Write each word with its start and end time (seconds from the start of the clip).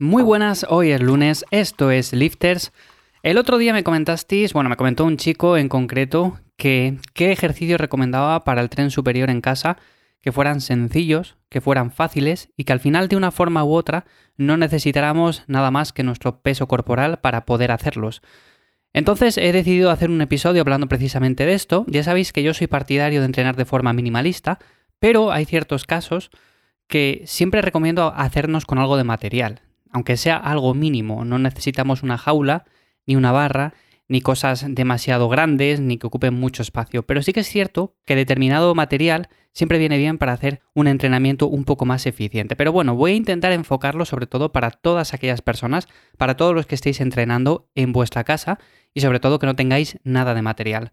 Muy 0.00 0.22
buenas, 0.22 0.64
hoy 0.68 0.92
es 0.92 1.02
lunes, 1.02 1.44
esto 1.50 1.90
es 1.90 2.12
Lifters. 2.12 2.72
El 3.24 3.36
otro 3.36 3.58
día 3.58 3.72
me 3.72 3.82
comentasteis, 3.82 4.52
bueno, 4.52 4.70
me 4.70 4.76
comentó 4.76 5.04
un 5.04 5.16
chico 5.16 5.56
en 5.56 5.68
concreto 5.68 6.38
que 6.56 6.98
qué 7.14 7.32
ejercicio 7.32 7.78
recomendaba 7.78 8.44
para 8.44 8.60
el 8.60 8.70
tren 8.70 8.92
superior 8.92 9.28
en 9.28 9.40
casa, 9.40 9.76
que 10.20 10.30
fueran 10.30 10.60
sencillos, 10.60 11.36
que 11.48 11.60
fueran 11.60 11.90
fáciles 11.90 12.48
y 12.56 12.62
que 12.62 12.72
al 12.72 12.78
final 12.78 13.08
de 13.08 13.16
una 13.16 13.32
forma 13.32 13.64
u 13.64 13.72
otra 13.72 14.04
no 14.36 14.56
necesitáramos 14.56 15.42
nada 15.48 15.72
más 15.72 15.92
que 15.92 16.04
nuestro 16.04 16.42
peso 16.42 16.68
corporal 16.68 17.18
para 17.18 17.44
poder 17.44 17.72
hacerlos. 17.72 18.22
Entonces 18.92 19.36
he 19.36 19.50
decidido 19.50 19.90
hacer 19.90 20.10
un 20.10 20.20
episodio 20.20 20.62
hablando 20.62 20.86
precisamente 20.86 21.44
de 21.44 21.54
esto. 21.54 21.84
Ya 21.88 22.04
sabéis 22.04 22.32
que 22.32 22.44
yo 22.44 22.54
soy 22.54 22.68
partidario 22.68 23.18
de 23.18 23.26
entrenar 23.26 23.56
de 23.56 23.64
forma 23.64 23.92
minimalista, 23.92 24.60
pero 25.00 25.32
hay 25.32 25.44
ciertos 25.44 25.86
casos 25.86 26.30
que 26.86 27.24
siempre 27.26 27.62
recomiendo 27.62 28.14
hacernos 28.16 28.64
con 28.64 28.78
algo 28.78 28.96
de 28.96 29.02
material 29.02 29.62
aunque 29.92 30.16
sea 30.16 30.36
algo 30.36 30.74
mínimo, 30.74 31.24
no 31.24 31.38
necesitamos 31.38 32.02
una 32.02 32.18
jaula, 32.18 32.64
ni 33.06 33.16
una 33.16 33.32
barra, 33.32 33.74
ni 34.08 34.22
cosas 34.22 34.64
demasiado 34.68 35.28
grandes, 35.28 35.80
ni 35.80 35.98
que 35.98 36.06
ocupen 36.06 36.34
mucho 36.34 36.62
espacio. 36.62 37.04
Pero 37.04 37.22
sí 37.22 37.32
que 37.32 37.40
es 37.40 37.48
cierto 37.48 37.94
que 38.06 38.16
determinado 38.16 38.74
material 38.74 39.28
siempre 39.52 39.78
viene 39.78 39.98
bien 39.98 40.18
para 40.18 40.32
hacer 40.32 40.62
un 40.74 40.88
entrenamiento 40.88 41.46
un 41.46 41.64
poco 41.64 41.84
más 41.84 42.06
eficiente. 42.06 42.56
Pero 42.56 42.72
bueno, 42.72 42.94
voy 42.94 43.12
a 43.12 43.16
intentar 43.16 43.52
enfocarlo 43.52 44.04
sobre 44.04 44.26
todo 44.26 44.50
para 44.50 44.70
todas 44.70 45.12
aquellas 45.12 45.42
personas, 45.42 45.88
para 46.16 46.36
todos 46.36 46.54
los 46.54 46.66
que 46.66 46.74
estéis 46.74 47.00
entrenando 47.00 47.68
en 47.74 47.92
vuestra 47.92 48.24
casa 48.24 48.58
y 48.94 49.00
sobre 49.00 49.20
todo 49.20 49.38
que 49.38 49.46
no 49.46 49.56
tengáis 49.56 49.98
nada 50.04 50.34
de 50.34 50.42
material. 50.42 50.92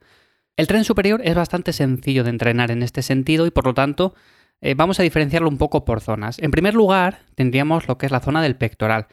El 0.57 0.67
tren 0.67 0.83
superior 0.83 1.21
es 1.23 1.35
bastante 1.35 1.73
sencillo 1.73 2.23
de 2.23 2.29
entrenar 2.29 2.71
en 2.71 2.81
este 2.81 3.01
sentido 3.01 3.45
y 3.45 3.51
por 3.51 3.65
lo 3.65 3.73
tanto 3.73 4.13
eh, 4.61 4.73
vamos 4.75 4.99
a 4.99 5.03
diferenciarlo 5.03 5.49
un 5.49 5.57
poco 5.57 5.85
por 5.85 6.01
zonas. 6.01 6.39
En 6.39 6.51
primer 6.51 6.73
lugar, 6.73 7.19
tendríamos 7.35 7.87
lo 7.87 7.97
que 7.97 8.05
es 8.05 8.11
la 8.11 8.19
zona 8.19 8.41
del 8.41 8.55
pectoral. 8.55 9.07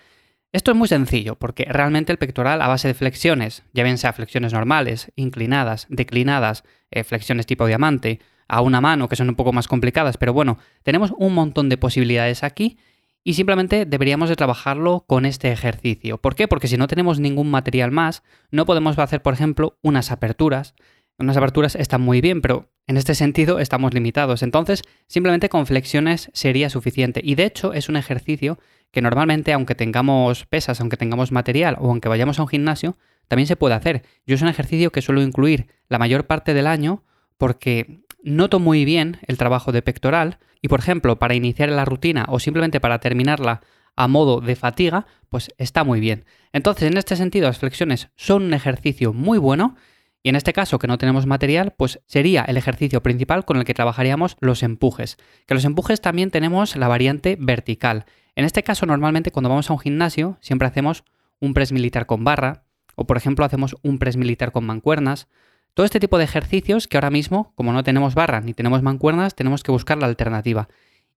Esto 0.52 0.70
es 0.70 0.76
muy 0.76 0.88
sencillo, 0.88 1.36
porque 1.36 1.64
realmente 1.64 2.12
el 2.12 2.18
pectoral 2.18 2.60
a 2.60 2.68
base 2.68 2.88
de 2.88 2.94
flexiones, 2.94 3.62
ya 3.72 3.84
bien 3.84 3.96
sea 3.96 4.12
flexiones 4.12 4.52
normales, 4.52 5.10
inclinadas, 5.16 5.86
declinadas, 5.88 6.62
eh, 6.90 7.04
flexiones 7.04 7.46
tipo 7.46 7.66
diamante, 7.66 8.20
a 8.48 8.60
una 8.60 8.82
mano, 8.82 9.08
que 9.08 9.16
son 9.16 9.30
un 9.30 9.34
poco 9.34 9.54
más 9.54 9.66
complicadas, 9.66 10.18
pero 10.18 10.34
bueno, 10.34 10.58
tenemos 10.82 11.14
un 11.16 11.32
montón 11.32 11.70
de 11.70 11.78
posibilidades 11.78 12.44
aquí 12.44 12.76
y 13.24 13.32
simplemente 13.32 13.86
deberíamos 13.86 14.28
de 14.28 14.36
trabajarlo 14.36 15.04
con 15.06 15.24
este 15.24 15.52
ejercicio. 15.52 16.18
¿Por 16.18 16.34
qué? 16.34 16.48
Porque 16.48 16.68
si 16.68 16.76
no 16.76 16.86
tenemos 16.86 17.18
ningún 17.18 17.50
material 17.50 17.90
más, 17.90 18.22
no 18.50 18.66
podemos 18.66 18.98
hacer, 18.98 19.22
por 19.22 19.32
ejemplo, 19.32 19.78
unas 19.80 20.10
aperturas, 20.10 20.74
unas 21.18 21.36
aperturas 21.36 21.76
están 21.76 22.00
muy 22.00 22.20
bien, 22.20 22.40
pero 22.40 22.70
en 22.86 22.96
este 22.96 23.14
sentido 23.14 23.58
estamos 23.58 23.94
limitados. 23.94 24.42
Entonces, 24.42 24.82
simplemente 25.06 25.48
con 25.48 25.66
flexiones 25.66 26.30
sería 26.32 26.70
suficiente. 26.70 27.20
Y 27.22 27.34
de 27.34 27.44
hecho, 27.44 27.72
es 27.72 27.88
un 27.88 27.96
ejercicio 27.96 28.58
que 28.90 29.02
normalmente, 29.02 29.52
aunque 29.52 29.74
tengamos 29.74 30.46
pesas, 30.46 30.80
aunque 30.80 30.96
tengamos 30.96 31.32
material 31.32 31.76
o 31.78 31.88
aunque 31.90 32.08
vayamos 32.08 32.38
a 32.38 32.42
un 32.42 32.48
gimnasio, 32.48 32.96
también 33.28 33.46
se 33.46 33.56
puede 33.56 33.74
hacer. 33.74 34.02
Yo 34.26 34.34
es 34.34 34.42
un 34.42 34.48
ejercicio 34.48 34.90
que 34.90 35.02
suelo 35.02 35.22
incluir 35.22 35.68
la 35.88 35.98
mayor 35.98 36.26
parte 36.26 36.54
del 36.54 36.66
año 36.66 37.04
porque 37.38 38.02
noto 38.22 38.58
muy 38.58 38.84
bien 38.84 39.18
el 39.26 39.38
trabajo 39.38 39.72
de 39.72 39.82
pectoral 39.82 40.38
y, 40.60 40.68
por 40.68 40.80
ejemplo, 40.80 41.18
para 41.18 41.34
iniciar 41.34 41.70
la 41.70 41.84
rutina 41.84 42.26
o 42.28 42.38
simplemente 42.38 42.80
para 42.80 43.00
terminarla 43.00 43.62
a 43.96 44.08
modo 44.08 44.40
de 44.40 44.56
fatiga, 44.56 45.06
pues 45.28 45.52
está 45.58 45.84
muy 45.84 46.00
bien. 46.00 46.24
Entonces, 46.52 46.90
en 46.90 46.96
este 46.96 47.16
sentido, 47.16 47.46
las 47.46 47.58
flexiones 47.58 48.10
son 48.16 48.44
un 48.44 48.54
ejercicio 48.54 49.12
muy 49.12 49.38
bueno 49.38 49.76
y 50.22 50.28
en 50.28 50.36
este 50.36 50.52
caso, 50.52 50.78
que 50.78 50.86
no 50.86 50.98
tenemos 50.98 51.26
material, 51.26 51.74
pues 51.76 52.00
sería 52.06 52.42
el 52.42 52.56
ejercicio 52.56 53.02
principal 53.02 53.44
con 53.44 53.56
el 53.56 53.64
que 53.64 53.74
trabajaríamos 53.74 54.36
los 54.40 54.62
empujes. 54.62 55.16
Que 55.46 55.54
los 55.54 55.64
empujes 55.64 56.00
también 56.00 56.30
tenemos 56.30 56.76
la 56.76 56.86
variante 56.86 57.36
vertical. 57.40 58.04
En 58.36 58.44
este 58.44 58.62
caso, 58.62 58.86
normalmente 58.86 59.32
cuando 59.32 59.48
vamos 59.48 59.68
a 59.68 59.72
un 59.72 59.80
gimnasio, 59.80 60.38
siempre 60.40 60.68
hacemos 60.68 61.04
un 61.40 61.54
press 61.54 61.72
militar 61.72 62.06
con 62.06 62.22
barra, 62.22 62.62
o 62.94 63.04
por 63.04 63.16
ejemplo 63.16 63.44
hacemos 63.44 63.76
un 63.82 63.98
press 63.98 64.16
militar 64.16 64.52
con 64.52 64.64
mancuernas. 64.64 65.26
Todo 65.74 65.84
este 65.84 65.98
tipo 65.98 66.18
de 66.18 66.24
ejercicios 66.24 66.86
que 66.86 66.96
ahora 66.96 67.10
mismo, 67.10 67.52
como 67.56 67.72
no 67.72 67.82
tenemos 67.82 68.14
barra 68.14 68.40
ni 68.40 68.54
tenemos 68.54 68.82
mancuernas, 68.82 69.34
tenemos 69.34 69.64
que 69.64 69.72
buscar 69.72 69.98
la 69.98 70.06
alternativa. 70.06 70.68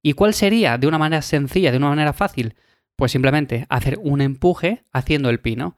¿Y 0.01 0.13
cuál 0.13 0.33
sería 0.33 0.77
de 0.77 0.87
una 0.87 0.97
manera 0.97 1.21
sencilla, 1.21 1.71
de 1.71 1.77
una 1.77 1.89
manera 1.89 2.13
fácil? 2.13 2.55
Pues 2.95 3.11
simplemente 3.11 3.67
hacer 3.69 3.99
un 4.01 4.21
empuje 4.21 4.83
haciendo 4.91 5.29
el 5.29 5.39
pino. 5.39 5.77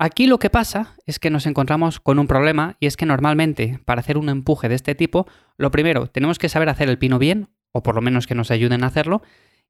Aquí 0.00 0.28
lo 0.28 0.38
que 0.38 0.48
pasa 0.48 0.94
es 1.06 1.18
que 1.18 1.28
nos 1.28 1.44
encontramos 1.46 1.98
con 1.98 2.20
un 2.20 2.28
problema 2.28 2.76
y 2.78 2.86
es 2.86 2.96
que 2.96 3.04
normalmente 3.04 3.80
para 3.84 4.00
hacer 4.00 4.16
un 4.16 4.28
empuje 4.28 4.68
de 4.68 4.76
este 4.76 4.94
tipo, 4.94 5.26
lo 5.56 5.72
primero, 5.72 6.06
tenemos 6.06 6.38
que 6.38 6.48
saber 6.48 6.68
hacer 6.68 6.88
el 6.88 6.98
pino 6.98 7.18
bien, 7.18 7.48
o 7.72 7.82
por 7.82 7.96
lo 7.96 8.00
menos 8.00 8.28
que 8.28 8.36
nos 8.36 8.52
ayuden 8.52 8.84
a 8.84 8.86
hacerlo, 8.86 9.22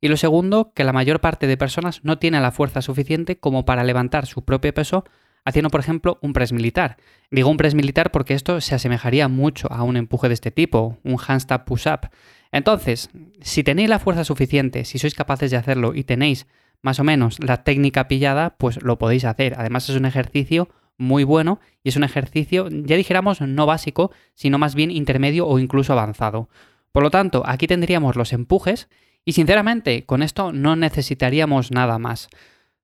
y 0.02 0.08
lo 0.08 0.18
segundo, 0.18 0.72
que 0.74 0.84
la 0.84 0.92
mayor 0.92 1.20
parte 1.20 1.46
de 1.46 1.56
personas 1.56 2.04
no 2.04 2.18
tiene 2.18 2.40
la 2.40 2.52
fuerza 2.52 2.82
suficiente 2.82 3.38
como 3.38 3.64
para 3.64 3.84
levantar 3.84 4.26
su 4.26 4.44
propio 4.44 4.74
peso 4.74 5.04
haciendo, 5.46 5.70
por 5.70 5.80
ejemplo, 5.80 6.18
un 6.20 6.34
press 6.34 6.52
militar. 6.52 6.98
Digo 7.30 7.48
un 7.48 7.56
press 7.56 7.74
militar 7.74 8.10
porque 8.10 8.34
esto 8.34 8.60
se 8.60 8.74
asemejaría 8.74 9.28
mucho 9.28 9.72
a 9.72 9.82
un 9.82 9.96
empuje 9.96 10.28
de 10.28 10.34
este 10.34 10.50
tipo, 10.50 10.98
un 11.04 11.16
handstand 11.26 11.64
push-up. 11.64 12.10
Entonces, 12.52 13.08
si 13.40 13.64
tenéis 13.64 13.88
la 13.88 13.98
fuerza 13.98 14.24
suficiente, 14.24 14.84
si 14.84 14.98
sois 14.98 15.14
capaces 15.14 15.50
de 15.50 15.56
hacerlo 15.56 15.94
y 15.94 16.04
tenéis 16.04 16.46
más 16.82 17.00
o 17.00 17.04
menos 17.04 17.38
la 17.40 17.64
técnica 17.64 18.08
pillada, 18.08 18.56
pues 18.58 18.82
lo 18.82 18.98
podéis 18.98 19.24
hacer. 19.24 19.54
Además 19.58 19.88
es 19.88 19.96
un 19.96 20.04
ejercicio 20.04 20.68
muy 20.96 21.24
bueno 21.24 21.60
y 21.82 21.88
es 21.88 21.96
un 21.96 22.04
ejercicio, 22.04 22.68
ya 22.70 22.96
dijéramos, 22.96 23.40
no 23.40 23.66
básico, 23.66 24.10
sino 24.34 24.58
más 24.58 24.74
bien 24.74 24.90
intermedio 24.90 25.46
o 25.46 25.58
incluso 25.58 25.92
avanzado. 25.92 26.48
Por 26.92 27.02
lo 27.02 27.10
tanto, 27.10 27.42
aquí 27.46 27.66
tendríamos 27.66 28.16
los 28.16 28.32
empujes 28.32 28.88
y 29.24 29.32
sinceramente 29.32 30.04
con 30.04 30.22
esto 30.22 30.52
no 30.52 30.76
necesitaríamos 30.76 31.70
nada 31.70 31.98
más. 31.98 32.28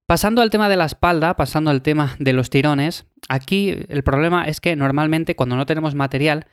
Pasando 0.07 0.43
al 0.43 0.51
tema 0.51 0.69
de 0.69 0.77
la 0.77 0.85
espalda, 0.85 1.35
pasando 1.35 1.71
al 1.71 1.83
tema 1.83 2.15
de 2.19 2.35
los 2.35 2.51
tirones, 2.51 3.07
aquí 3.29 3.75
el 3.89 4.05
problema 4.05 4.45
es 4.45 4.61
que 4.61 4.77
normalmente 4.77 5.35
cuando 5.35 5.57
no 5.57 5.67
tenemos 5.67 5.95
material 5.95 6.47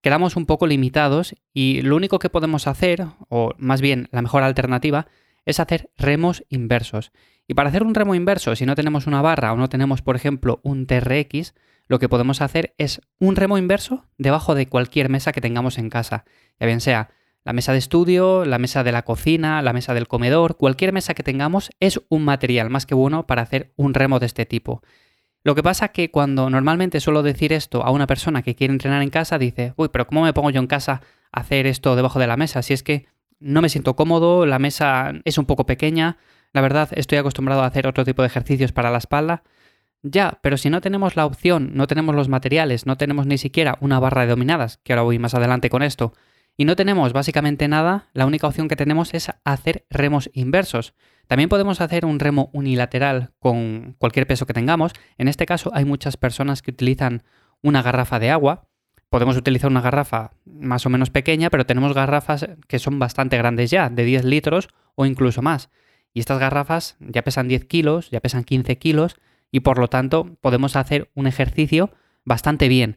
quedamos 0.00 0.36
un 0.36 0.46
poco 0.46 0.66
limitados 0.66 1.34
y 1.52 1.82
lo 1.82 1.96
único 1.96 2.18
que 2.18 2.30
podemos 2.30 2.66
hacer, 2.66 3.06
o 3.28 3.54
más 3.58 3.80
bien 3.80 4.08
la 4.12 4.22
mejor 4.22 4.42
alternativa, 4.42 5.06
es 5.44 5.60
hacer 5.60 5.90
remos 5.96 6.44
inversos. 6.48 7.12
Y 7.48 7.54
para 7.54 7.68
hacer 7.68 7.82
un 7.82 7.94
remo 7.94 8.14
inverso, 8.14 8.54
si 8.56 8.66
no 8.66 8.74
tenemos 8.74 9.06
una 9.06 9.22
barra 9.22 9.52
o 9.52 9.56
no 9.56 9.68
tenemos, 9.68 10.02
por 10.02 10.16
ejemplo, 10.16 10.60
un 10.62 10.86
TRX, 10.86 11.54
lo 11.88 11.98
que 11.98 12.08
podemos 12.08 12.40
hacer 12.40 12.74
es 12.78 13.00
un 13.18 13.36
remo 13.36 13.58
inverso 13.58 14.06
debajo 14.18 14.54
de 14.54 14.68
cualquier 14.68 15.08
mesa 15.08 15.32
que 15.32 15.40
tengamos 15.40 15.78
en 15.78 15.90
casa. 15.90 16.24
Ya 16.58 16.66
bien 16.66 16.80
sea 16.80 17.10
la 17.44 17.52
mesa 17.52 17.72
de 17.72 17.78
estudio, 17.78 18.44
la 18.44 18.58
mesa 18.58 18.84
de 18.84 18.92
la 18.92 19.02
cocina, 19.02 19.62
la 19.62 19.72
mesa 19.72 19.94
del 19.94 20.06
comedor, 20.06 20.56
cualquier 20.56 20.92
mesa 20.92 21.14
que 21.14 21.24
tengamos 21.24 21.70
es 21.80 22.00
un 22.08 22.24
material 22.24 22.70
más 22.70 22.86
que 22.86 22.94
bueno 22.94 23.26
para 23.26 23.42
hacer 23.42 23.72
un 23.76 23.94
remo 23.94 24.20
de 24.20 24.26
este 24.26 24.46
tipo. 24.46 24.82
Lo 25.44 25.56
que 25.56 25.62
pasa 25.62 25.88
que 25.88 26.12
cuando 26.12 26.50
normalmente 26.50 27.00
suelo 27.00 27.24
decir 27.24 27.52
esto 27.52 27.84
a 27.84 27.90
una 27.90 28.06
persona 28.06 28.42
que 28.42 28.54
quiere 28.54 28.72
entrenar 28.72 29.02
en 29.02 29.10
casa, 29.10 29.38
dice, 29.38 29.74
uy, 29.76 29.88
pero 29.92 30.06
¿cómo 30.06 30.22
me 30.22 30.32
pongo 30.32 30.50
yo 30.50 30.60
en 30.60 30.68
casa 30.68 31.02
a 31.32 31.40
hacer 31.40 31.66
esto 31.66 31.96
debajo 31.96 32.20
de 32.20 32.28
la 32.28 32.36
mesa? 32.36 32.62
Si 32.62 32.72
es 32.72 32.84
que 32.84 33.06
no 33.42 33.62
me 33.62 33.68
siento 33.68 33.96
cómodo, 33.96 34.46
la 34.46 34.58
mesa 34.58 35.12
es 35.24 35.38
un 35.38 35.46
poco 35.46 35.66
pequeña, 35.66 36.18
la 36.52 36.60
verdad 36.60 36.88
estoy 36.92 37.18
acostumbrado 37.18 37.62
a 37.62 37.66
hacer 37.66 37.86
otro 37.86 38.04
tipo 38.04 38.22
de 38.22 38.28
ejercicios 38.28 38.72
para 38.72 38.90
la 38.90 38.98
espalda. 38.98 39.42
Ya, 40.02 40.38
pero 40.42 40.56
si 40.56 40.68
no 40.68 40.80
tenemos 40.80 41.14
la 41.16 41.26
opción, 41.26 41.72
no 41.74 41.86
tenemos 41.86 42.14
los 42.14 42.28
materiales, 42.28 42.86
no 42.86 42.96
tenemos 42.96 43.26
ni 43.26 43.38
siquiera 43.38 43.78
una 43.80 44.00
barra 44.00 44.22
de 44.22 44.28
dominadas, 44.28 44.78
que 44.78 44.92
ahora 44.92 45.02
voy 45.02 45.18
más 45.18 45.34
adelante 45.34 45.70
con 45.70 45.82
esto, 45.82 46.12
y 46.56 46.64
no 46.64 46.76
tenemos 46.76 47.12
básicamente 47.12 47.68
nada, 47.68 48.08
la 48.12 48.26
única 48.26 48.46
opción 48.46 48.68
que 48.68 48.76
tenemos 48.76 49.14
es 49.14 49.30
hacer 49.44 49.86
remos 49.90 50.30
inversos. 50.34 50.94
También 51.26 51.48
podemos 51.48 51.80
hacer 51.80 52.04
un 52.04 52.18
remo 52.18 52.50
unilateral 52.52 53.32
con 53.38 53.94
cualquier 53.98 54.26
peso 54.26 54.44
que 54.44 54.52
tengamos. 54.52 54.92
En 55.16 55.28
este 55.28 55.46
caso 55.46 55.70
hay 55.72 55.84
muchas 55.84 56.16
personas 56.16 56.60
que 56.60 56.72
utilizan 56.72 57.22
una 57.62 57.80
garrafa 57.80 58.18
de 58.18 58.30
agua, 58.30 58.68
podemos 59.12 59.36
utilizar 59.36 59.70
una 59.70 59.82
garrafa 59.82 60.30
más 60.46 60.86
o 60.86 60.88
menos 60.88 61.10
pequeña, 61.10 61.50
pero 61.50 61.66
tenemos 61.66 61.92
garrafas 61.92 62.48
que 62.66 62.78
son 62.78 62.98
bastante 62.98 63.36
grandes 63.36 63.70
ya, 63.70 63.90
de 63.90 64.04
10 64.04 64.24
litros 64.24 64.70
o 64.94 65.04
incluso 65.04 65.42
más. 65.42 65.68
Y 66.14 66.20
estas 66.20 66.38
garrafas 66.38 66.96
ya 66.98 67.22
pesan 67.22 67.46
10 67.46 67.66
kilos, 67.66 68.10
ya 68.10 68.20
pesan 68.20 68.42
15 68.42 68.78
kilos, 68.78 69.16
y 69.50 69.60
por 69.60 69.78
lo 69.78 69.88
tanto 69.88 70.34
podemos 70.40 70.76
hacer 70.76 71.10
un 71.14 71.26
ejercicio 71.26 71.90
bastante 72.24 72.68
bien. 72.68 72.96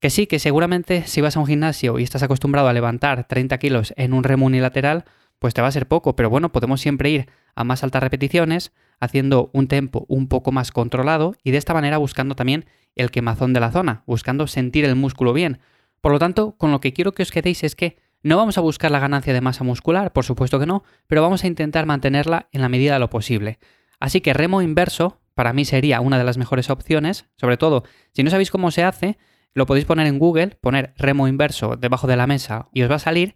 Que 0.00 0.10
sí, 0.10 0.26
que 0.26 0.40
seguramente 0.40 1.04
si 1.06 1.20
vas 1.20 1.36
a 1.36 1.40
un 1.40 1.46
gimnasio 1.46 2.00
y 2.00 2.02
estás 2.02 2.24
acostumbrado 2.24 2.66
a 2.66 2.72
levantar 2.72 3.28
30 3.28 3.56
kilos 3.58 3.94
en 3.96 4.12
un 4.12 4.24
remo 4.24 4.46
unilateral, 4.46 5.04
pues 5.38 5.54
te 5.54 5.62
va 5.62 5.68
a 5.68 5.72
ser 5.72 5.86
poco, 5.86 6.16
pero 6.16 6.30
bueno, 6.30 6.50
podemos 6.50 6.80
siempre 6.80 7.10
ir 7.10 7.28
a 7.54 7.64
más 7.64 7.82
altas 7.82 8.02
repeticiones, 8.02 8.72
haciendo 9.00 9.50
un 9.52 9.68
tempo 9.68 10.06
un 10.08 10.28
poco 10.28 10.52
más 10.52 10.72
controlado 10.72 11.34
y 11.42 11.50
de 11.50 11.58
esta 11.58 11.74
manera 11.74 11.98
buscando 11.98 12.34
también 12.34 12.66
el 12.94 13.10
quemazón 13.10 13.52
de 13.52 13.60
la 13.60 13.70
zona, 13.70 14.02
buscando 14.06 14.46
sentir 14.46 14.84
el 14.84 14.96
músculo 14.96 15.32
bien. 15.32 15.58
Por 16.00 16.12
lo 16.12 16.18
tanto, 16.18 16.56
con 16.56 16.70
lo 16.70 16.80
que 16.80 16.92
quiero 16.92 17.12
que 17.12 17.22
os 17.22 17.30
quedéis 17.30 17.64
es 17.64 17.74
que 17.74 17.96
no 18.22 18.36
vamos 18.36 18.56
a 18.56 18.62
buscar 18.62 18.90
la 18.90 19.00
ganancia 19.00 19.34
de 19.34 19.40
masa 19.40 19.64
muscular, 19.64 20.12
por 20.12 20.24
supuesto 20.24 20.58
que 20.58 20.66
no, 20.66 20.82
pero 21.06 21.22
vamos 21.22 21.44
a 21.44 21.46
intentar 21.46 21.86
mantenerla 21.86 22.48
en 22.52 22.62
la 22.62 22.68
medida 22.68 22.94
de 22.94 23.00
lo 23.00 23.10
posible. 23.10 23.58
Así 24.00 24.20
que 24.20 24.32
remo 24.32 24.62
inverso 24.62 25.20
para 25.34 25.52
mí 25.52 25.64
sería 25.64 26.00
una 26.00 26.18
de 26.18 26.24
las 26.24 26.38
mejores 26.38 26.70
opciones, 26.70 27.26
sobre 27.36 27.56
todo 27.56 27.84
si 28.12 28.22
no 28.22 28.30
sabéis 28.30 28.50
cómo 28.50 28.70
se 28.70 28.84
hace, 28.84 29.18
lo 29.52 29.66
podéis 29.66 29.84
poner 29.84 30.06
en 30.06 30.18
Google, 30.18 30.56
poner 30.60 30.94
remo 30.96 31.28
inverso 31.28 31.76
debajo 31.76 32.06
de 32.06 32.16
la 32.16 32.26
mesa 32.26 32.68
y 32.72 32.82
os 32.82 32.90
va 32.90 32.96
a 32.96 33.00
salir 33.00 33.34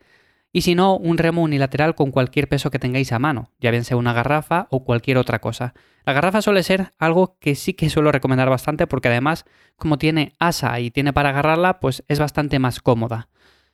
y 0.52 0.62
si 0.62 0.74
no, 0.74 0.96
un 0.96 1.18
remo 1.18 1.42
unilateral 1.42 1.94
con 1.94 2.10
cualquier 2.10 2.48
peso 2.48 2.70
que 2.70 2.78
tengáis 2.78 3.12
a 3.12 3.18
mano, 3.18 3.52
ya 3.60 3.70
bien 3.70 3.84
sea 3.84 3.96
una 3.96 4.14
garrafa 4.14 4.66
o 4.70 4.82
cualquier 4.82 5.18
otra 5.18 5.40
cosa. 5.40 5.74
La 6.04 6.14
garrafa 6.14 6.40
suele 6.40 6.62
ser 6.62 6.92
algo 6.98 7.36
que 7.38 7.54
sí 7.54 7.74
que 7.74 7.90
suelo 7.90 8.12
recomendar 8.12 8.48
bastante 8.48 8.86
porque 8.86 9.08
además, 9.08 9.44
como 9.76 9.98
tiene 9.98 10.32
asa 10.38 10.80
y 10.80 10.90
tiene 10.90 11.12
para 11.12 11.30
agarrarla, 11.30 11.80
pues 11.80 12.02
es 12.08 12.18
bastante 12.18 12.58
más 12.58 12.80
cómoda. 12.80 13.28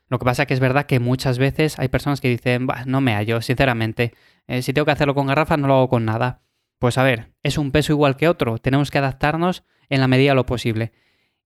Lo 0.09 0.19
que 0.19 0.25
pasa 0.25 0.47
que 0.47 0.55
es 0.55 0.61
verdad 0.61 0.87
que 0.87 1.01
muchas 1.01 1.39
veces 1.39 1.79
hay 1.79 1.89
personas 1.89 2.21
que 2.21 2.29
dicen, 2.29 2.67
no 2.87 3.01
me 3.01 3.15
hallo, 3.15 3.41
sinceramente, 3.41 4.13
eh, 4.49 4.63
si 4.63 4.73
tengo 4.73 4.85
que 4.85 4.93
hacerlo 4.93 5.15
con 5.15 5.29
garrafa 5.29 5.57
no 5.57 5.69
lo 5.69 5.75
hago 5.75 5.89
con 5.89 6.05
nada. 6.05 6.43
Pues 6.81 6.99
a 6.99 7.05
ver, 7.05 7.33
es 7.43 7.57
un 7.57 7.71
peso 7.71 7.93
igual 7.93 8.17
que 8.17 8.29
otro, 8.29 8.59
tenemos 8.59 8.91
que 8.91 8.99
adaptarnos 8.99 9.65
en 9.89 10.01
la 10.01 10.09
medida 10.09 10.33
de 10.33 10.37
lo 10.37 10.45
posible. 10.45 10.93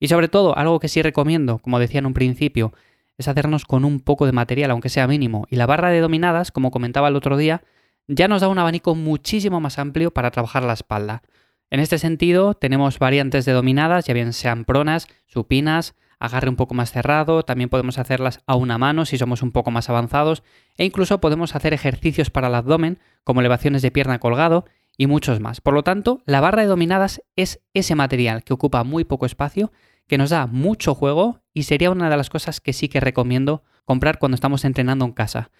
Y 0.01 0.09
sobre 0.09 0.29
todo, 0.29 0.57
algo 0.57 0.81
que 0.81 0.89
sí 0.89 1.03
recomiendo, 1.03 1.59
como 1.59 1.79
decía 1.79 1.99
en 1.99 2.07
un 2.07 2.15
principio, 2.15 2.73
es 3.19 3.29
hacernos 3.29 3.65
con 3.65 3.85
un 3.85 4.01
poco 4.01 4.27
de 4.27 4.33
material, 4.33 4.71
aunque 4.71 4.89
sea 4.89 5.07
mínimo. 5.07 5.47
Y 5.51 5.57
la 5.57 5.67
barra 5.67 5.91
de 5.91 6.01
dominadas, 6.01 6.53
como 6.53 6.71
comentaba 6.71 7.09
el 7.09 7.17
otro 7.17 7.37
día, 7.37 7.63
ya 8.07 8.29
nos 8.29 8.41
da 8.41 8.49
un 8.49 8.59
abanico 8.59 8.95
muchísimo 8.95 9.61
más 9.61 9.79
amplio 9.79 10.13
para 10.13 10.31
trabajar 10.31 10.63
la 10.63 10.73
espalda. 10.73 11.23
En 11.71 11.81
este 11.81 11.99
sentido, 11.99 12.55
tenemos 12.55 12.99
variantes 12.99 13.45
de 13.45 13.53
dominadas, 13.53 14.07
ya 14.07 14.15
bien 14.15 14.33
sean 14.33 14.65
pronas, 14.65 15.09
supinas, 15.27 15.95
agarre 16.19 16.49
un 16.49 16.57
poco 16.57 16.75
más 16.75 16.91
cerrado, 16.91 17.43
también 17.43 17.69
podemos 17.69 17.99
hacerlas 17.99 18.41
a 18.47 18.55
una 18.55 18.79
mano 18.79 19.05
si 19.05 19.19
somos 19.19 19.43
un 19.43 19.53
poco 19.53 19.71
más 19.71 19.91
avanzados, 19.91 20.43
e 20.77 20.85
incluso 20.85 21.21
podemos 21.21 21.55
hacer 21.55 21.75
ejercicios 21.75 22.31
para 22.31 22.49
el 22.49 22.55
abdomen, 22.55 22.99
como 23.25 23.41
elevaciones 23.41 23.83
de 23.83 23.91
pierna 23.91 24.19
colgado, 24.19 24.65
y 24.97 25.07
muchos 25.07 25.41
más. 25.41 25.61
Por 25.61 25.75
lo 25.75 25.85
tanto, 25.85 26.23
la 26.27 26.41
barra 26.41 26.63
de 26.63 26.69
dominadas 26.69 27.23
es 27.37 27.61
ese 27.73 27.95
material 27.95 28.43
que 28.43 28.53
ocupa 28.53 28.83
muy 28.83 29.05
poco 29.05 29.27
espacio 29.27 29.71
que 30.09 30.19
nos 30.19 30.31
da 30.31 30.47
mucho 30.47 30.95
juego 30.95 31.43
y 31.55 31.65
sería 31.65 31.91
una 31.91 32.11
de 32.11 32.17
las 32.17 32.31
cosas 32.31 32.61
que 32.61 32.73
sí 32.73 32.89
que 32.89 33.01
recomiendo 33.01 33.63
comprar 33.85 34.19
cuando 34.19 34.35
estamos 34.35 34.65
entrenando 34.65 35.05
en 35.05 35.13
casa. 35.13 35.51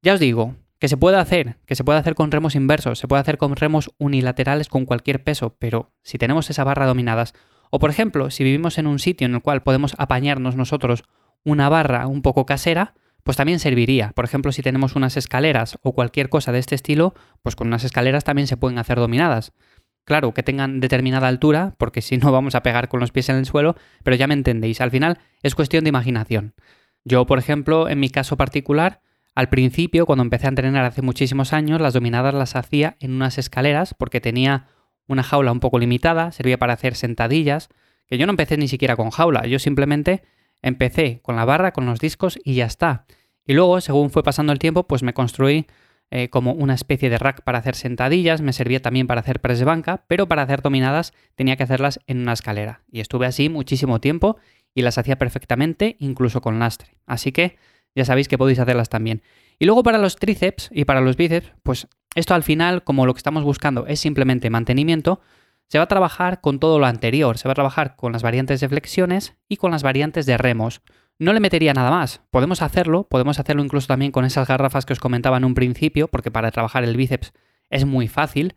Ya 0.00 0.14
os 0.14 0.20
digo, 0.20 0.56
que 0.78 0.88
se 0.88 0.96
puede 0.96 1.16
hacer, 1.16 1.58
que 1.66 1.74
se 1.74 1.84
puede 1.84 1.98
hacer 1.98 2.14
con 2.14 2.30
remos 2.30 2.54
inversos, 2.54 2.98
se 2.98 3.08
puede 3.08 3.20
hacer 3.20 3.36
con 3.36 3.56
remos 3.56 3.90
unilaterales 3.98 4.68
con 4.68 4.86
cualquier 4.86 5.24
peso, 5.24 5.56
pero 5.58 5.92
si 6.02 6.18
tenemos 6.18 6.48
esa 6.50 6.64
barra 6.64 6.86
dominadas, 6.86 7.34
o 7.70 7.78
por 7.78 7.90
ejemplo, 7.90 8.30
si 8.30 8.44
vivimos 8.44 8.78
en 8.78 8.86
un 8.86 8.98
sitio 8.98 9.26
en 9.26 9.34
el 9.34 9.42
cual 9.42 9.62
podemos 9.62 9.94
apañarnos 9.98 10.56
nosotros 10.56 11.04
una 11.44 11.68
barra 11.68 12.06
un 12.06 12.22
poco 12.22 12.46
casera, 12.46 12.94
pues 13.24 13.36
también 13.36 13.58
serviría. 13.58 14.12
Por 14.12 14.24
ejemplo, 14.24 14.52
si 14.52 14.62
tenemos 14.62 14.96
unas 14.96 15.16
escaleras 15.16 15.78
o 15.82 15.92
cualquier 15.92 16.28
cosa 16.28 16.52
de 16.52 16.60
este 16.60 16.74
estilo, 16.74 17.14
pues 17.42 17.56
con 17.56 17.66
unas 17.66 17.84
escaleras 17.84 18.24
también 18.24 18.46
se 18.46 18.56
pueden 18.56 18.78
hacer 18.78 18.98
dominadas. 18.98 19.52
Claro, 20.08 20.32
que 20.32 20.42
tengan 20.42 20.80
determinada 20.80 21.28
altura, 21.28 21.74
porque 21.76 22.00
si 22.00 22.16
no 22.16 22.32
vamos 22.32 22.54
a 22.54 22.62
pegar 22.62 22.88
con 22.88 22.98
los 22.98 23.12
pies 23.12 23.28
en 23.28 23.36
el 23.36 23.44
suelo, 23.44 23.76
pero 24.02 24.16
ya 24.16 24.26
me 24.26 24.32
entendéis, 24.32 24.80
al 24.80 24.90
final 24.90 25.18
es 25.42 25.54
cuestión 25.54 25.84
de 25.84 25.90
imaginación. 25.90 26.54
Yo, 27.04 27.26
por 27.26 27.38
ejemplo, 27.38 27.90
en 27.90 28.00
mi 28.00 28.08
caso 28.08 28.38
particular, 28.38 29.02
al 29.34 29.50
principio, 29.50 30.06
cuando 30.06 30.22
empecé 30.22 30.46
a 30.46 30.48
entrenar 30.48 30.86
hace 30.86 31.02
muchísimos 31.02 31.52
años, 31.52 31.82
las 31.82 31.92
dominadas 31.92 32.32
las 32.32 32.56
hacía 32.56 32.96
en 33.00 33.12
unas 33.12 33.36
escaleras 33.36 33.92
porque 33.92 34.22
tenía 34.22 34.68
una 35.08 35.22
jaula 35.22 35.52
un 35.52 35.60
poco 35.60 35.78
limitada, 35.78 36.32
servía 36.32 36.56
para 36.56 36.72
hacer 36.72 36.94
sentadillas, 36.94 37.68
que 38.06 38.16
yo 38.16 38.24
no 38.24 38.32
empecé 38.32 38.56
ni 38.56 38.66
siquiera 38.66 38.96
con 38.96 39.10
jaula, 39.10 39.46
yo 39.46 39.58
simplemente 39.58 40.22
empecé 40.62 41.20
con 41.20 41.36
la 41.36 41.44
barra, 41.44 41.72
con 41.72 41.84
los 41.84 41.98
discos 41.98 42.38
y 42.42 42.54
ya 42.54 42.64
está. 42.64 43.04
Y 43.44 43.52
luego, 43.52 43.82
según 43.82 44.08
fue 44.08 44.22
pasando 44.22 44.54
el 44.54 44.58
tiempo, 44.58 44.88
pues 44.88 45.02
me 45.02 45.12
construí 45.12 45.66
eh, 46.10 46.30
como 46.30 46.52
una 46.52 46.74
especie 46.74 47.10
de 47.10 47.18
rack 47.18 47.42
para 47.42 47.58
hacer 47.58 47.74
sentadillas, 47.74 48.40
me 48.40 48.52
servía 48.52 48.80
también 48.80 49.06
para 49.06 49.20
hacer 49.20 49.40
press 49.40 49.58
de 49.58 49.66
banca, 49.66 50.04
pero 50.08 50.26
para 50.26 50.42
hacer 50.42 50.62
dominadas 50.62 51.12
tenía 51.34 51.56
que 51.56 51.64
hacerlas 51.64 52.00
en 52.06 52.20
una 52.20 52.32
escalera. 52.32 52.82
Y 52.90 53.00
estuve 53.00 53.26
así 53.26 53.48
muchísimo 53.48 54.00
tiempo 54.00 54.36
y 54.74 54.82
las 54.82 54.96
hacía 54.96 55.18
perfectamente, 55.18 55.96
incluso 55.98 56.40
con 56.40 56.58
lastre. 56.58 56.96
Así 57.06 57.32
que 57.32 57.58
ya 57.94 58.04
sabéis 58.04 58.28
que 58.28 58.38
podéis 58.38 58.58
hacerlas 58.58 58.88
también. 58.88 59.22
Y 59.58 59.66
luego 59.66 59.82
para 59.82 59.98
los 59.98 60.16
tríceps 60.16 60.70
y 60.72 60.84
para 60.84 61.00
los 61.00 61.16
bíceps, 61.16 61.52
pues 61.62 61.88
esto 62.14 62.34
al 62.34 62.42
final, 62.42 62.84
como 62.84 63.04
lo 63.04 63.12
que 63.12 63.18
estamos 63.18 63.44
buscando 63.44 63.86
es 63.86 64.00
simplemente 64.00 64.50
mantenimiento, 64.50 65.20
se 65.68 65.78
va 65.78 65.84
a 65.84 65.88
trabajar 65.88 66.40
con 66.40 66.58
todo 66.58 66.78
lo 66.78 66.86
anterior, 66.86 67.38
se 67.38 67.46
va 67.46 67.52
a 67.52 67.54
trabajar 67.54 67.96
con 67.96 68.12
las 68.12 68.22
variantes 68.22 68.60
de 68.60 68.68
flexiones 68.68 69.36
y 69.48 69.56
con 69.56 69.70
las 69.70 69.82
variantes 69.82 70.26
de 70.26 70.38
remos. 70.38 70.82
No 71.18 71.32
le 71.32 71.40
metería 71.40 71.74
nada 71.74 71.90
más. 71.90 72.22
Podemos 72.30 72.62
hacerlo, 72.62 73.04
podemos 73.04 73.38
hacerlo 73.38 73.62
incluso 73.62 73.88
también 73.88 74.12
con 74.12 74.24
esas 74.24 74.48
garrafas 74.48 74.86
que 74.86 74.92
os 74.92 75.00
comentaba 75.00 75.36
en 75.36 75.44
un 75.44 75.54
principio, 75.54 76.08
porque 76.08 76.30
para 76.30 76.50
trabajar 76.50 76.84
el 76.84 76.96
bíceps 76.96 77.32
es 77.70 77.84
muy 77.84 78.08
fácil. 78.08 78.54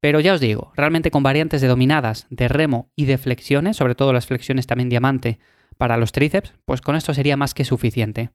Pero 0.00 0.20
ya 0.20 0.34
os 0.34 0.40
digo, 0.40 0.72
realmente 0.76 1.10
con 1.10 1.22
variantes 1.22 1.60
de 1.60 1.68
dominadas, 1.68 2.26
de 2.30 2.48
remo 2.48 2.90
y 2.96 3.04
de 3.04 3.18
flexiones, 3.18 3.76
sobre 3.76 3.94
todo 3.94 4.12
las 4.12 4.26
flexiones 4.26 4.66
también 4.66 4.88
diamante 4.88 5.38
para 5.78 5.96
los 5.96 6.12
tríceps, 6.12 6.54
pues 6.64 6.80
con 6.80 6.96
esto 6.96 7.14
sería 7.14 7.36
más 7.36 7.54
que 7.54 7.64
suficiente. 7.64 8.30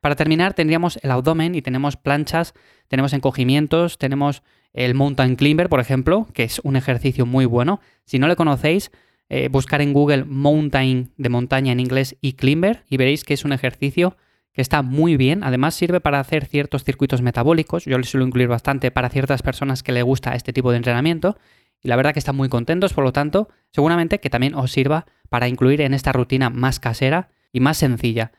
Para 0.00 0.16
terminar, 0.16 0.54
tendríamos 0.54 0.98
el 1.02 1.10
abdomen 1.10 1.54
y 1.54 1.62
tenemos 1.62 1.96
planchas, 1.96 2.54
tenemos 2.88 3.12
encogimientos, 3.12 3.98
tenemos 3.98 4.42
el 4.72 4.94
mountain 4.94 5.36
climber, 5.36 5.68
por 5.68 5.80
ejemplo, 5.80 6.26
que 6.32 6.44
es 6.44 6.60
un 6.64 6.76
ejercicio 6.76 7.26
muy 7.26 7.44
bueno. 7.44 7.80
Si 8.04 8.18
no 8.18 8.28
le 8.28 8.36
conocéis, 8.36 8.90
eh, 9.28 9.48
buscar 9.48 9.80
en 9.80 9.92
Google 9.92 10.24
mountain 10.24 11.12
de 11.16 11.28
montaña 11.28 11.72
en 11.72 11.80
inglés 11.80 12.16
y 12.20 12.32
climber 12.32 12.84
y 12.88 12.96
veréis 12.96 13.24
que 13.24 13.34
es 13.34 13.44
un 13.44 13.52
ejercicio 13.52 14.16
que 14.52 14.62
está 14.62 14.82
muy 14.82 15.16
bien. 15.16 15.44
Además 15.44 15.74
sirve 15.74 16.00
para 16.00 16.18
hacer 16.18 16.46
ciertos 16.46 16.82
circuitos 16.82 17.22
metabólicos. 17.22 17.84
Yo 17.84 17.98
le 17.98 18.04
suelo 18.04 18.26
incluir 18.26 18.48
bastante 18.48 18.90
para 18.90 19.10
ciertas 19.10 19.42
personas 19.42 19.82
que 19.82 19.92
le 19.92 20.02
gusta 20.02 20.34
este 20.34 20.52
tipo 20.52 20.70
de 20.70 20.78
entrenamiento. 20.78 21.36
Y 21.82 21.88
la 21.88 21.96
verdad 21.96 22.12
que 22.12 22.18
están 22.18 22.36
muy 22.36 22.48
contentos, 22.48 22.92
por 22.92 23.04
lo 23.04 23.12
tanto, 23.12 23.48
seguramente 23.70 24.18
que 24.18 24.30
también 24.30 24.54
os 24.54 24.72
sirva 24.72 25.06
para 25.28 25.46
incluir 25.48 25.80
en 25.80 25.94
esta 25.94 26.12
rutina 26.12 26.50
más 26.50 26.80
casera 26.80 27.30
y 27.52 27.60
más 27.60 27.78
sencilla. 27.78 28.32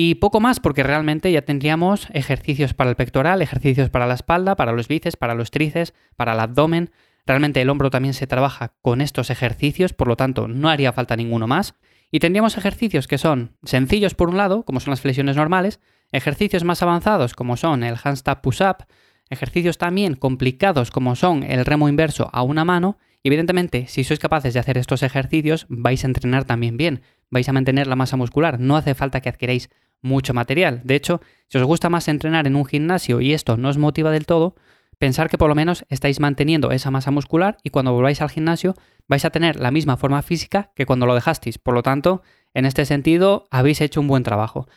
Y 0.00 0.14
poco 0.14 0.38
más, 0.38 0.60
porque 0.60 0.84
realmente 0.84 1.32
ya 1.32 1.42
tendríamos 1.42 2.06
ejercicios 2.12 2.72
para 2.72 2.88
el 2.88 2.94
pectoral, 2.94 3.42
ejercicios 3.42 3.90
para 3.90 4.06
la 4.06 4.14
espalda, 4.14 4.54
para 4.54 4.70
los 4.70 4.86
bíceps, 4.86 5.16
para 5.16 5.34
los 5.34 5.50
tríceps, 5.50 5.92
para 6.14 6.34
el 6.34 6.38
abdomen. 6.38 6.92
Realmente 7.26 7.60
el 7.60 7.68
hombro 7.68 7.90
también 7.90 8.14
se 8.14 8.28
trabaja 8.28 8.74
con 8.80 9.00
estos 9.00 9.28
ejercicios, 9.28 9.94
por 9.94 10.06
lo 10.06 10.14
tanto 10.14 10.46
no 10.46 10.68
haría 10.68 10.92
falta 10.92 11.16
ninguno 11.16 11.48
más. 11.48 11.74
Y 12.12 12.20
tendríamos 12.20 12.56
ejercicios 12.56 13.08
que 13.08 13.18
son 13.18 13.56
sencillos 13.64 14.14
por 14.14 14.28
un 14.28 14.36
lado, 14.36 14.62
como 14.62 14.78
son 14.78 14.92
las 14.92 15.00
flexiones 15.00 15.34
normales, 15.34 15.80
ejercicios 16.12 16.62
más 16.62 16.80
avanzados 16.80 17.34
como 17.34 17.56
son 17.56 17.82
el 17.82 17.96
handstand 18.00 18.40
push-up, 18.40 18.86
ejercicios 19.30 19.78
también 19.78 20.14
complicados 20.14 20.92
como 20.92 21.16
son 21.16 21.42
el 21.42 21.64
remo 21.64 21.88
inverso 21.88 22.30
a 22.32 22.42
una 22.42 22.64
mano, 22.64 22.98
y 23.24 23.30
evidentemente 23.30 23.88
si 23.88 24.04
sois 24.04 24.20
capaces 24.20 24.54
de 24.54 24.60
hacer 24.60 24.78
estos 24.78 25.02
ejercicios 25.02 25.66
vais 25.68 26.04
a 26.04 26.06
entrenar 26.06 26.44
también 26.44 26.76
bien, 26.76 27.02
vais 27.30 27.48
a 27.48 27.52
mantener 27.52 27.88
la 27.88 27.96
masa 27.96 28.16
muscular, 28.16 28.60
no 28.60 28.76
hace 28.76 28.94
falta 28.94 29.20
que 29.20 29.28
adquiráis 29.28 29.70
mucho 30.02 30.34
material. 30.34 30.80
De 30.84 30.94
hecho, 30.94 31.20
si 31.48 31.58
os 31.58 31.64
gusta 31.64 31.88
más 31.88 32.08
entrenar 32.08 32.46
en 32.46 32.56
un 32.56 32.66
gimnasio 32.66 33.20
y 33.20 33.32
esto 33.32 33.56
no 33.56 33.68
os 33.68 33.78
motiva 33.78 34.10
del 34.10 34.26
todo, 34.26 34.54
pensar 34.98 35.28
que 35.28 35.38
por 35.38 35.48
lo 35.48 35.54
menos 35.54 35.84
estáis 35.88 36.20
manteniendo 36.20 36.70
esa 36.70 36.90
masa 36.90 37.10
muscular 37.10 37.58
y 37.62 37.70
cuando 37.70 37.92
volváis 37.92 38.20
al 38.20 38.30
gimnasio 38.30 38.74
vais 39.06 39.24
a 39.24 39.30
tener 39.30 39.58
la 39.58 39.70
misma 39.70 39.96
forma 39.96 40.22
física 40.22 40.72
que 40.74 40.86
cuando 40.86 41.06
lo 41.06 41.14
dejasteis. 41.14 41.58
Por 41.58 41.74
lo 41.74 41.82
tanto, 41.82 42.22
en 42.54 42.66
este 42.66 42.84
sentido, 42.84 43.46
habéis 43.50 43.80
hecho 43.80 44.00
un 44.00 44.08
buen 44.08 44.22
trabajo. 44.22 44.68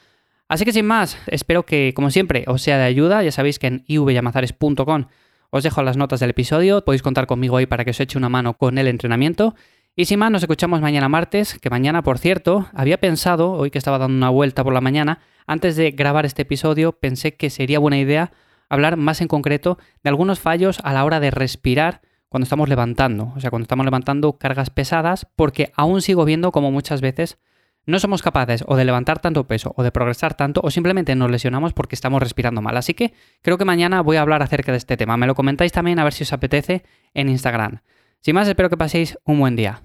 Así 0.47 0.65
que 0.65 0.73
sin 0.73 0.85
más, 0.85 1.17
espero 1.27 1.65
que, 1.65 1.93
como 1.95 2.09
siempre, 2.11 2.43
os 2.47 2.61
sea 2.61 2.77
de 2.77 2.83
ayuda. 2.83 3.23
Ya 3.23 3.31
sabéis 3.31 3.57
que 3.57 3.67
en 3.67 3.83
ivyamazares.com 3.87 5.05
os 5.49 5.63
dejo 5.63 5.83
las 5.83 5.97
notas 5.97 6.19
del 6.19 6.31
episodio. 6.31 6.83
Podéis 6.83 7.01
contar 7.01 7.25
conmigo 7.25 7.57
ahí 7.57 7.65
para 7.65 7.85
que 7.85 7.91
os 7.91 7.99
eche 7.99 8.17
una 8.17 8.29
mano 8.29 8.57
con 8.57 8.77
el 8.77 8.87
entrenamiento. 8.87 9.55
Y 9.93 10.05
sin 10.05 10.19
más, 10.19 10.31
nos 10.31 10.41
escuchamos 10.41 10.79
mañana 10.79 11.09
martes, 11.09 11.59
que 11.59 11.69
mañana, 11.69 12.01
por 12.01 12.17
cierto, 12.17 12.67
había 12.73 12.99
pensado, 12.99 13.51
hoy 13.51 13.71
que 13.71 13.77
estaba 13.77 13.97
dando 13.97 14.15
una 14.15 14.29
vuelta 14.29 14.63
por 14.63 14.73
la 14.73 14.79
mañana, 14.79 15.19
antes 15.47 15.75
de 15.75 15.91
grabar 15.91 16.25
este 16.25 16.43
episodio, 16.43 16.93
pensé 16.93 17.35
que 17.35 17.49
sería 17.49 17.77
buena 17.77 17.97
idea 17.97 18.31
hablar 18.69 18.95
más 18.95 19.19
en 19.19 19.27
concreto 19.27 19.77
de 20.01 20.09
algunos 20.09 20.39
fallos 20.39 20.79
a 20.85 20.93
la 20.93 21.03
hora 21.03 21.19
de 21.19 21.29
respirar 21.29 21.99
cuando 22.29 22.45
estamos 22.45 22.69
levantando, 22.69 23.33
o 23.35 23.39
sea, 23.41 23.49
cuando 23.49 23.65
estamos 23.65 23.85
levantando 23.85 24.37
cargas 24.37 24.69
pesadas, 24.69 25.27
porque 25.35 25.73
aún 25.75 26.01
sigo 26.01 26.23
viendo 26.23 26.53
como 26.53 26.71
muchas 26.71 27.01
veces 27.01 27.37
no 27.85 27.99
somos 27.99 28.21
capaces 28.21 28.63
o 28.67 28.77
de 28.77 28.85
levantar 28.85 29.19
tanto 29.19 29.45
peso 29.45 29.73
o 29.75 29.83
de 29.83 29.91
progresar 29.91 30.35
tanto 30.35 30.61
o 30.63 30.71
simplemente 30.71 31.15
nos 31.15 31.29
lesionamos 31.29 31.73
porque 31.73 31.95
estamos 31.95 32.21
respirando 32.21 32.61
mal. 32.61 32.77
Así 32.77 32.93
que 32.93 33.13
creo 33.41 33.57
que 33.57 33.65
mañana 33.65 33.99
voy 34.01 34.15
a 34.15 34.21
hablar 34.21 34.41
acerca 34.41 34.71
de 34.71 34.77
este 34.77 34.95
tema. 34.95 35.17
Me 35.17 35.27
lo 35.27 35.35
comentáis 35.35 35.73
también 35.73 35.99
a 35.99 36.05
ver 36.05 36.13
si 36.13 36.23
os 36.23 36.31
apetece 36.31 36.83
en 37.13 37.27
Instagram. 37.27 37.81
Sin 38.23 38.35
más, 38.35 38.47
espero 38.47 38.69
que 38.69 38.77
paséis 38.77 39.17
un 39.25 39.39
buen 39.39 39.55
día. 39.55 39.81